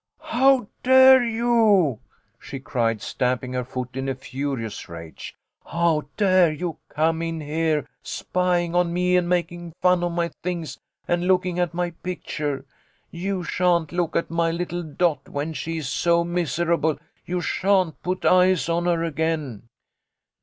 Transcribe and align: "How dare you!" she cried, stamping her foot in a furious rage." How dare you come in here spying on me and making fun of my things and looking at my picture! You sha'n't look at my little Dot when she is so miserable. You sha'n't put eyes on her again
"How 0.39 0.67
dare 0.81 1.23
you!" 1.23 1.99
she 2.41 2.59
cried, 2.59 3.03
stamping 3.03 3.53
her 3.53 3.63
foot 3.63 3.89
in 3.95 4.09
a 4.09 4.15
furious 4.15 4.89
rage." 4.89 5.35
How 5.67 6.05
dare 6.17 6.51
you 6.51 6.77
come 6.89 7.21
in 7.21 7.39
here 7.39 7.87
spying 8.01 8.73
on 8.73 8.93
me 8.93 9.15
and 9.15 9.29
making 9.29 9.73
fun 9.79 10.03
of 10.03 10.11
my 10.13 10.29
things 10.41 10.79
and 11.07 11.27
looking 11.27 11.59
at 11.59 11.75
my 11.75 11.91
picture! 11.91 12.65
You 13.11 13.43
sha'n't 13.43 13.91
look 13.91 14.15
at 14.15 14.31
my 14.31 14.49
little 14.49 14.81
Dot 14.81 15.29
when 15.29 15.53
she 15.53 15.77
is 15.77 15.87
so 15.87 16.23
miserable. 16.23 16.97
You 17.27 17.39
sha'n't 17.39 18.01
put 18.01 18.25
eyes 18.25 18.67
on 18.69 18.85
her 18.85 19.03
again 19.03 19.69